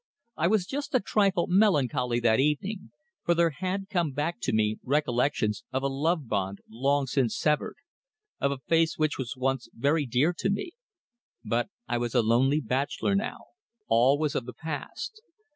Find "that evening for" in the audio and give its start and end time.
2.21-3.35